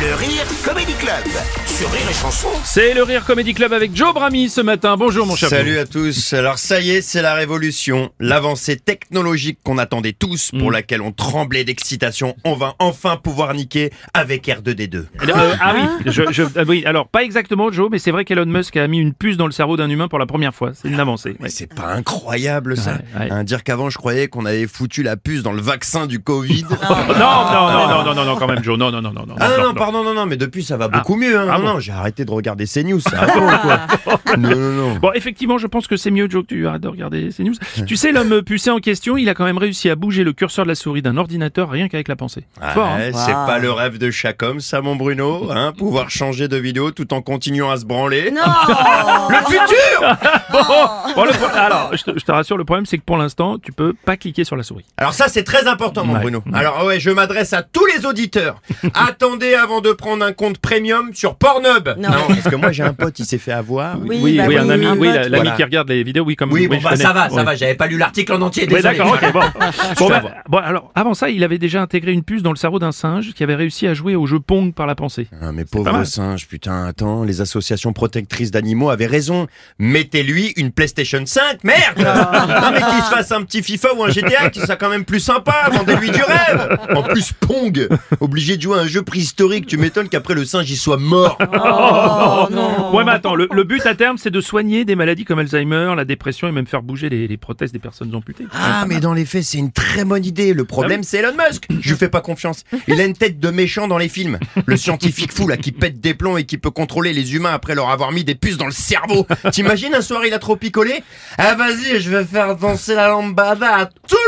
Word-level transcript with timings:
Le 0.00 0.14
Rire 0.14 0.44
Comedy 0.64 0.92
Club 0.94 1.24
sur 1.66 1.90
Rire 1.90 2.02
et 2.08 2.14
Chanson. 2.14 2.48
C'est 2.64 2.94
le 2.94 3.02
Rire 3.02 3.24
Comedy 3.24 3.52
Club 3.54 3.72
avec 3.72 3.96
Joe 3.96 4.14
Brami 4.14 4.48
ce 4.48 4.60
matin. 4.60 4.96
Bonjour 4.96 5.26
mon 5.26 5.34
cher. 5.34 5.48
Salut 5.48 5.78
à 5.78 5.86
tous. 5.86 6.32
Alors 6.34 6.58
ça 6.58 6.80
y 6.80 6.90
est, 6.90 7.02
c'est 7.02 7.22
la 7.22 7.34
révolution, 7.34 8.10
l'avancée 8.20 8.76
technologique 8.76 9.58
qu'on 9.64 9.76
attendait 9.78 10.12
tous, 10.12 10.52
Mm. 10.52 10.58
pour 10.60 10.70
laquelle 10.70 11.02
on 11.02 11.10
tremblait 11.10 11.64
d'excitation. 11.64 12.36
On 12.44 12.54
va 12.54 12.74
enfin 12.78 13.16
pouvoir 13.16 13.54
niquer 13.54 13.90
avec 14.14 14.46
R2D2. 14.46 14.96
Euh, 14.96 15.54
ah 15.60 15.74
oui, 15.74 15.82
je, 16.06 16.22
je- 16.30 16.42
ah 16.56 16.62
oui, 16.68 16.84
alors 16.86 17.08
pas 17.08 17.22
exactement 17.24 17.72
Joe, 17.72 17.88
mais 17.90 17.98
c'est 17.98 18.10
vrai 18.12 18.24
qu'Elon 18.24 18.46
Musk 18.46 18.76
a 18.76 18.86
mis 18.86 18.98
une 18.98 19.14
puce 19.14 19.36
dans 19.36 19.46
le 19.46 19.52
cerveau 19.52 19.76
d'un 19.76 19.88
humain 19.90 20.06
pour 20.08 20.18
la 20.20 20.26
première 20.26 20.54
fois. 20.54 20.72
C'est 20.74 20.88
une 20.88 21.00
avancée. 21.00 21.34
Mais 21.40 21.48
c'est 21.48 21.72
pas 21.72 21.88
incroyable 21.92 22.76
ça 22.76 22.92
Ouais, 23.14 23.24
ouais. 23.24 23.32
Hein, 23.32 23.42
Dire 23.44 23.64
qu'avant 23.64 23.90
je 23.90 23.98
croyais 23.98 24.28
qu'on 24.28 24.44
avait 24.46 24.66
foutu 24.68 25.02
la 25.02 25.16
puce 25.16 25.42
dans 25.42 25.52
le 25.52 25.62
vaccin 25.62 26.06
du 26.06 26.20
Covid. 26.20 26.66
Oh, 26.70 26.74
non, 26.84 27.14
non, 27.18 27.72
non, 27.72 27.88
non, 27.88 28.04
non, 28.04 28.14
non, 28.14 28.24
non, 28.24 28.36
quand 28.36 28.46
même 28.46 28.62
Joe. 28.62 28.78
Non, 28.78 28.90
non, 28.90 29.02
non, 29.02 29.12
non, 29.12 29.26
non. 29.26 29.34
Ah 29.40 29.48
non, 29.48 29.56
non, 29.58 29.62
non, 29.68 29.74
pardon, 29.92 30.04
non, 30.04 30.14
non, 30.14 30.26
mais 30.26 30.36
depuis 30.36 30.62
ça 30.64 30.76
va 30.76 30.88
beaucoup 30.88 31.16
mieux. 31.16 31.38
Hein. 31.38 31.48
Ah 31.50 31.58
non, 31.58 31.64
bon 31.64 31.72
non, 31.74 31.80
j'ai 31.80 31.92
arrêté 31.92 32.24
de 32.24 32.30
regarder 32.30 32.66
CNews. 32.66 33.00
Ça 33.00 33.24
va 33.24 33.58
quoi. 33.58 34.36
non, 34.36 34.50
non, 34.56 34.72
non. 34.72 34.94
Bon, 34.96 35.12
effectivement, 35.14 35.58
je 35.58 35.66
pense 35.66 35.86
que 35.86 35.96
c'est 35.96 36.10
mieux, 36.10 36.28
Joe, 36.28 36.42
que 36.42 36.48
tu 36.48 36.66
arrêtes 36.66 36.82
de 36.82 36.88
regarder 36.88 37.30
ces 37.30 37.44
news. 37.44 37.54
Tu 37.86 37.96
sais, 37.96 38.12
l'homme 38.12 38.42
pucé 38.42 38.70
en 38.70 38.78
question, 38.78 39.16
il 39.16 39.28
a 39.28 39.34
quand 39.34 39.44
même 39.44 39.58
réussi 39.58 39.88
à 39.90 39.94
bouger 39.96 40.24
le 40.24 40.32
curseur 40.32 40.64
de 40.64 40.68
la 40.68 40.74
souris 40.74 41.02
d'un 41.02 41.16
ordinateur 41.16 41.70
rien 41.70 41.88
qu'avec 41.88 42.08
la 42.08 42.16
pensée. 42.16 42.44
Fort, 42.74 42.86
hein 42.86 43.10
c'est 43.14 43.32
pas 43.32 43.58
le 43.58 43.70
rêve 43.70 43.98
de 43.98 44.10
chaque 44.10 44.42
homme, 44.42 44.60
ça, 44.60 44.80
mon 44.80 44.96
Bruno, 44.96 45.50
hein, 45.50 45.72
pouvoir 45.76 46.10
changer 46.10 46.48
de 46.48 46.56
vidéo 46.56 46.90
tout 46.90 47.12
en 47.14 47.22
continuant 47.22 47.70
à 47.70 47.76
se 47.76 47.84
branler. 47.84 48.30
Non 48.30 48.40
Le 49.30 49.36
futur 49.46 50.00
Bon, 50.50 51.14
bon, 51.14 51.24
le 51.24 51.30
pro- 51.32 51.56
alors, 51.56 51.90
je 51.96 52.02
te, 52.04 52.18
je 52.18 52.24
te 52.24 52.32
rassure, 52.32 52.56
le 52.56 52.64
problème, 52.64 52.86
c'est 52.86 52.98
que 52.98 53.02
pour 53.04 53.16
l'instant, 53.16 53.58
tu 53.58 53.72
peux 53.72 53.92
pas 53.92 54.16
cliquer 54.16 54.44
sur 54.44 54.56
la 54.56 54.62
souris. 54.62 54.84
Alors 54.96 55.12
ça, 55.14 55.28
c'est 55.28 55.44
très 55.44 55.66
important, 55.66 56.04
mon 56.04 56.14
Ouais. 56.14 56.20
Bruno. 56.20 56.42
Alors 56.52 56.84
ouais, 56.86 56.98
je 57.00 57.10
m'adresse 57.10 57.52
à 57.52 57.62
tous 57.62 57.84
les 57.94 58.06
auditeurs. 58.06 58.60
Attendez 58.94 59.54
avant 59.54 59.77
de 59.80 59.92
prendre 59.92 60.24
un 60.24 60.32
compte 60.32 60.58
premium 60.58 61.12
sur 61.14 61.34
Pornhub. 61.36 61.88
Non. 61.98 62.08
parce 62.28 62.48
que 62.48 62.56
moi, 62.56 62.72
j'ai 62.72 62.82
un 62.82 62.92
pote, 62.94 63.18
il 63.18 63.24
s'est 63.24 63.38
fait 63.38 63.52
avoir. 63.52 63.98
Oui, 64.00 64.18
oui, 64.22 64.36
bah 64.36 64.44
oui, 64.48 64.54
oui, 64.54 64.60
un 64.60 64.68
ami, 64.70 64.86
un 64.86 64.96
oui, 64.96 65.08
l'ami 65.08 65.28
voilà. 65.28 65.50
qui 65.52 65.64
regarde 65.64 65.88
les 65.88 66.02
vidéos, 66.02 66.24
oui, 66.24 66.36
comme 66.36 66.52
Oui, 66.52 66.68
bon, 66.68 66.78
bah 66.82 66.96
ça 66.96 67.12
va, 67.12 67.28
ça 67.28 67.36
Ouais. 67.36 67.44
va, 67.44 67.54
j'avais 67.54 67.74
pas 67.74 67.86
lu 67.86 67.98
l'article 67.98 68.32
en 68.34 68.42
entier, 68.42 68.66
désolé. 68.66 68.82
d'accord, 68.98 69.16
bon. 69.32 69.40
Bon, 69.98 70.08
bah, 70.08 70.22
bon, 70.48 70.58
alors, 70.58 70.90
avant 70.94 71.14
ça, 71.14 71.28
il 71.30 71.42
avait 71.44 71.58
déjà 71.58 71.80
intégré 71.82 72.12
une 72.12 72.22
puce 72.22 72.42
dans 72.42 72.50
le 72.52 72.56
cerveau 72.56 72.78
d'un 72.78 72.92
singe 72.92 73.32
qui 73.34 73.42
avait 73.42 73.54
réussi 73.54 73.86
à 73.86 73.94
jouer 73.94 74.14
au 74.16 74.26
jeu 74.26 74.38
Pong 74.40 74.72
par 74.72 74.86
la 74.86 74.94
pensée. 74.94 75.28
Ah, 75.40 75.52
mais 75.52 75.64
pauvre 75.64 76.04
singe, 76.04 76.46
putain, 76.46 76.86
attends, 76.86 77.24
les 77.24 77.40
associations 77.40 77.92
protectrices 77.92 78.50
d'animaux 78.50 78.90
avaient 78.90 79.06
raison. 79.06 79.46
Mettez-lui 79.78 80.52
une 80.56 80.70
PlayStation 80.72 81.22
5, 81.24 81.64
merde 81.64 81.98
Non 81.98 82.70
mais 82.72 82.80
qu'il 82.80 83.02
se 83.04 83.10
fasse 83.10 83.32
un 83.32 83.42
petit 83.42 83.62
FIFA 83.62 83.94
ou 83.96 84.04
un 84.04 84.10
GTA, 84.10 84.50
qui 84.50 84.60
soit 84.60 84.76
quand 84.76 84.88
même 84.90 85.04
plus 85.04 85.20
sympa, 85.20 85.68
vendez-lui 85.72 86.10
du 86.10 86.22
rêve 86.22 86.78
En 86.94 87.02
plus, 87.02 87.32
Pong 87.32 87.88
Obligé 88.20 88.56
de 88.56 88.62
jouer 88.62 88.78
à 88.78 88.82
un 88.82 88.86
jeu 88.86 89.02
préhistorique, 89.02 89.67
tu 89.68 89.76
m'étonnes 89.76 90.08
qu'après 90.08 90.34
le 90.34 90.44
singe 90.44 90.70
il 90.70 90.76
soit 90.76 90.96
mort 90.96 91.38
Oh 91.52 92.46
non 92.50 92.94
Ouais, 92.94 93.04
mais 93.04 93.12
attends, 93.12 93.34
le, 93.34 93.48
le 93.52 93.64
but 93.64 93.84
à 93.86 93.94
terme, 93.94 94.18
c'est 94.18 94.30
de 94.30 94.40
soigner 94.40 94.84
des 94.84 94.94
maladies 94.96 95.24
comme 95.24 95.38
Alzheimer, 95.38 95.92
la 95.96 96.04
dépression 96.04 96.48
et 96.48 96.52
même 96.52 96.66
faire 96.66 96.82
bouger 96.82 97.08
les, 97.08 97.28
les 97.28 97.36
prothèses 97.36 97.72
des 97.72 97.78
personnes 97.78 98.14
amputées. 98.14 98.46
Ah, 98.52 98.84
mais 98.88 99.00
dans 99.00 99.12
les 99.12 99.24
faits, 99.24 99.44
c'est 99.44 99.58
une 99.58 99.70
très 99.72 100.04
bonne 100.04 100.24
idée. 100.24 100.54
Le 100.54 100.64
problème, 100.64 101.02
c'est 101.02 101.18
Elon 101.18 101.34
Musk. 101.36 101.66
Je 101.80 101.90
lui 101.90 101.96
fais 101.98 102.08
pas 102.08 102.20
confiance. 102.20 102.64
Il 102.86 103.00
a 103.00 103.04
une 103.04 103.14
tête 103.14 103.38
de 103.38 103.50
méchant 103.50 103.88
dans 103.88 103.98
les 103.98 104.08
films. 104.08 104.38
Le 104.66 104.76
scientifique 104.76 105.32
fou, 105.32 105.46
là, 105.48 105.56
qui 105.56 105.72
pète 105.72 106.00
des 106.00 106.14
plombs 106.14 106.36
et 106.38 106.44
qui 106.44 106.58
peut 106.58 106.70
contrôler 106.70 107.12
les 107.12 107.34
humains 107.34 107.52
après 107.52 107.74
leur 107.74 107.90
avoir 107.90 108.12
mis 108.12 108.24
des 108.24 108.34
puces 108.34 108.56
dans 108.56 108.66
le 108.66 108.72
cerveau. 108.72 109.26
T'imagines, 109.52 109.94
un 109.94 110.00
soir, 110.00 110.24
il 110.26 110.32
a 110.32 110.38
trop 110.38 110.56
picolé? 110.56 111.02
Ah, 111.36 111.54
vas-y, 111.54 112.00
je 112.00 112.10
vais 112.10 112.24
faire 112.24 112.56
danser 112.56 112.94
la 112.94 113.08
lambada 113.08 113.74
à 113.76 113.86
tout 113.86 114.16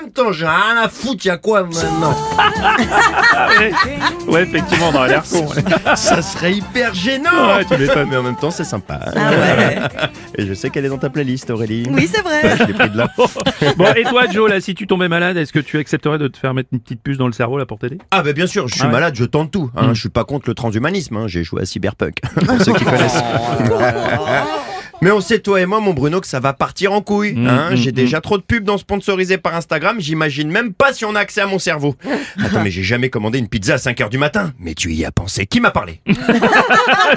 même 0.00 0.10
temps. 0.12 0.32
J'ai 0.32 0.46
rien 0.46 0.76
à 0.82 0.88
foutre, 0.88 1.26
y'a 1.26 1.36
quoi 1.36 1.62
maintenant? 1.64 2.16
Ouais. 3.58 3.72
Ouais, 4.28 4.42
effectivement, 4.44 4.90
on 4.94 4.98
a 4.98 5.08
l'air 5.08 5.22
con. 5.24 5.46
ouais. 5.46 5.96
Ça 5.96 6.22
serait 6.22 6.52
hyper 6.54 6.94
gênant. 6.94 7.56
Ouais, 7.56 7.64
tu 7.64 7.76
m'étonnes. 7.76 8.08
Mais 8.10 8.16
en 8.16 8.22
même 8.22 8.36
temps, 8.36 8.50
c'est 8.50 8.64
sympa. 8.64 9.00
Ah 9.16 9.30
ouais 9.30 9.78
Et 10.36 10.46
je 10.46 10.54
sais 10.54 10.70
qu'elle 10.70 10.84
est 10.84 10.88
dans 10.88 10.98
ta 10.98 11.10
playlist, 11.10 11.50
Aurélie. 11.50 11.84
Oui, 11.90 12.08
c'est 12.12 12.22
vrai 12.22 12.56
Je 12.58 12.64
l'ai 12.64 12.72
pris 12.74 12.90
de 12.90 12.96
là. 12.96 13.08
Bon, 13.76 13.86
et 13.96 14.04
toi, 14.04 14.26
Joe, 14.30 14.48
là, 14.48 14.60
si 14.60 14.74
tu 14.74 14.86
tombais 14.86 15.08
malade, 15.08 15.36
est-ce 15.36 15.52
que 15.52 15.58
tu 15.58 15.78
accepterais 15.78 16.18
de 16.18 16.28
te 16.28 16.38
faire 16.38 16.54
mettre 16.54 16.68
une 16.72 16.80
petite 16.80 17.02
puce 17.02 17.18
dans 17.18 17.26
le 17.26 17.32
cerveau 17.32 17.58
là 17.58 17.66
pour 17.66 17.78
t'aider? 17.78 17.98
Ah 18.10 18.22
bah 18.22 18.32
bien 18.32 18.46
sûr, 18.46 18.68
je 18.68 18.74
suis 18.74 18.82
Ah 18.82 18.86
ouais. 18.86 18.92
malade, 18.92 19.14
je 19.16 19.24
tente 19.24 19.50
tout. 19.50 19.70
Hein. 19.76 19.88
Mm. 19.88 19.94
Je 19.94 20.00
suis 20.00 20.08
pas 20.08 20.24
contre 20.24 20.48
le 20.48 20.54
transhumanisme, 20.54 21.16
hein. 21.16 21.24
j'ai 21.26 21.42
joué 21.44 21.62
à 21.62 21.66
Cyberpunk, 21.66 22.20
pour 22.46 22.60
ceux 22.62 22.72
qui 22.74 22.84
connaissent. 22.84 23.22
Mais 25.02 25.10
on 25.10 25.20
sait, 25.20 25.38
toi 25.38 25.60
et 25.60 25.66
moi, 25.66 25.80
mon 25.80 25.94
Bruno, 25.94 26.20
que 26.20 26.26
ça 26.26 26.40
va 26.40 26.52
partir 26.52 26.92
en 26.92 27.00
couille. 27.00 27.34
Mm, 27.34 27.46
hein. 27.46 27.70
mm, 27.70 27.76
j'ai 27.76 27.90
mm. 27.90 27.94
déjà 27.94 28.20
trop 28.20 28.38
de 28.38 28.42
pubs 28.42 28.64
dans 28.64 28.78
sponsorisés 28.78 29.38
par 29.38 29.54
Instagram, 29.54 29.96
j'imagine 30.00 30.50
même 30.50 30.72
pas 30.72 30.92
si 30.92 31.04
on 31.04 31.14
a 31.14 31.20
accès 31.20 31.40
à 31.40 31.46
mon 31.46 31.58
cerveau. 31.58 31.96
Attends, 32.38 32.62
mais 32.62 32.70
j'ai 32.70 32.82
jamais 32.82 33.10
commandé 33.10 33.38
une 33.38 33.48
pizza 33.48 33.74
à 33.74 33.78
5h 33.78 34.10
du 34.10 34.18
matin. 34.18 34.52
Mais 34.58 34.74
tu 34.74 34.92
y 34.92 35.04
as 35.04 35.12
pensé, 35.12 35.46
qui 35.46 35.60
m'a 35.60 35.70
parlé? 35.70 36.00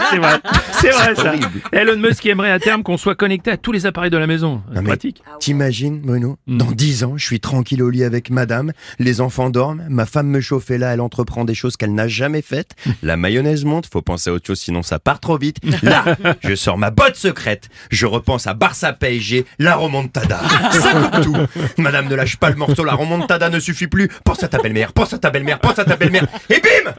C'est 0.10 0.18
vrai, 0.18 0.40
c'est 0.82 0.90
vrai 0.90 1.16
ça. 1.16 1.30
horrible. 1.30 1.62
Elon 1.72 1.98
Musk 1.98 2.26
aimerait 2.26 2.52
à 2.52 2.60
terme 2.60 2.84
qu'on 2.84 2.98
soit 2.98 3.16
connecté 3.16 3.52
à 3.52 3.58
tous 3.58 3.72
les 3.72 3.86
appareils 3.86 4.10
de 4.10 4.18
la 4.18 4.28
maison. 4.28 4.62
Non, 4.74 4.82
mais 4.82 4.90
Pratique. 4.90 5.24
T'imagines, 5.40 6.00
Bruno 6.00 6.24
Mm. 6.48 6.58
Dans 6.58 6.72
10 6.72 7.04
ans, 7.04 7.18
je 7.18 7.26
suis 7.26 7.40
tranquille 7.40 7.82
au 7.82 7.90
lit 7.90 8.04
avec 8.04 8.30
madame, 8.30 8.72
les 9.00 9.22
enfants 9.22 9.50
dorment, 9.50 9.86
ma 9.90 10.06
femme 10.06 10.28
me 10.28 10.42
chauffe 10.42 10.72
et 10.72 10.78
là, 10.78 10.94
elle 10.94 11.02
entreprend 11.02 11.46
des 11.46 11.54
choses 11.54 11.78
qu'elle 11.78 11.94
n'a 11.94 12.08
jamais 12.08 12.42
faites. 12.42 12.72
La 13.02 13.18
mayonnaise 13.18 13.66
monte, 13.66 13.88
faut 13.92 14.02
penser 14.02 14.30
à 14.30 14.34
autre 14.34 14.48
chose 14.48 14.60
sinon 14.60 14.84
ça 14.84 15.00
part 15.00 15.20
trop 15.20 15.38
vite. 15.38 15.58
Là, 15.84 16.18
je 16.44 16.56
sors 16.56 16.78
ma 16.78 16.92
botte 16.92 17.16
secrète, 17.16 17.70
je 17.92 18.06
repense 18.06 18.48
à 18.48 18.54
Barça 18.54 18.94
PSG, 18.94 19.46
la 19.60 19.76
remontada. 19.76 20.40
Ça 20.72 20.92
coupe 20.94 21.22
tout. 21.22 21.38
Madame 21.78 22.08
ne 22.08 22.16
lâche 22.16 22.38
pas 22.38 22.50
le 22.50 22.56
morceau, 22.56 22.84
la 22.84 22.94
remontada 22.94 23.50
ne 23.50 23.60
suffit 23.60 23.88
plus. 23.88 24.10
Pense 24.24 24.44
à 24.44 24.48
ta 24.48 24.58
belle-mère, 24.60 24.94
pense 24.94 25.14
à 25.14 25.18
ta 25.18 25.30
belle-mère, 25.30 25.60
pense 25.60 25.80
à 25.80 25.86
ta 25.86 25.96
belle-mère. 25.96 26.26
Et 26.50 26.60
bim 26.62 26.92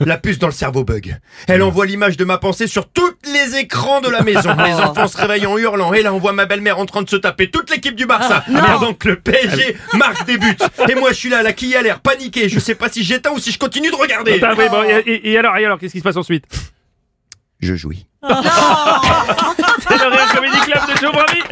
La 0.00 0.16
puce 0.18 0.38
dans 0.38 0.46
le 0.48 0.52
cerveau 0.52 0.84
bug. 0.84 1.16
Elle 1.48 1.62
envoie 1.62 1.86
l'image 1.86 2.16
de 2.16 2.24
ma 2.24 2.38
pensée 2.38 2.66
sur 2.66 2.88
tous 2.88 3.12
les 3.32 3.56
écrans 3.58 4.00
de 4.00 4.08
la 4.08 4.22
maison. 4.22 4.54
Les 4.64 4.72
enfants 4.74 5.08
se 5.08 5.16
réveillent 5.16 5.46
en 5.46 5.56
hurlant. 5.58 5.92
Et 5.94 6.02
là, 6.02 6.12
on 6.12 6.18
voit 6.18 6.32
ma 6.32 6.46
belle-mère 6.46 6.78
en 6.78 6.86
train 6.86 7.02
de 7.02 7.08
se 7.08 7.16
taper 7.16 7.50
toute 7.50 7.70
l'équipe 7.70 7.94
du 7.94 8.06
Barça. 8.06 8.44
Pendant 8.46 8.94
que 8.94 9.08
le 9.08 9.16
PSG 9.16 9.76
marque 9.94 10.26
des 10.26 10.38
buts. 10.38 10.56
Et 10.88 10.94
moi, 10.94 11.10
je 11.10 11.16
suis 11.16 11.28
là, 11.28 11.42
la 11.42 11.52
qui 11.52 11.74
a 11.76 11.82
l'air 11.82 12.00
paniqué. 12.00 12.48
Je 12.48 12.58
sais 12.58 12.74
pas 12.74 12.88
si 12.88 13.02
j'éteins 13.04 13.30
ou 13.32 13.38
si 13.38 13.52
je 13.52 13.58
continue 13.58 13.90
de 13.90 13.96
regarder. 13.96 14.40
Ah, 14.42 14.54
oui, 14.56 14.64
bon, 14.70 14.82
et, 14.84 14.98
et- 15.10 15.30
et 15.32 15.38
alors, 15.38 15.56
et 15.56 15.64
alors, 15.64 15.78
qu'est-ce 15.78 15.92
qui 15.92 15.98
se 15.98 16.04
passe 16.04 16.16
ensuite? 16.16 16.44
je 17.60 17.74
jouis. 17.74 18.06
Oh 18.22 18.28
C'est 19.88 19.98
le 19.98 20.08
Rire 20.08 20.34
Comedy 20.34 20.60
Club 20.60 20.80
de 20.88 20.96
Joe 21.00 21.12
Bravi 21.12 21.42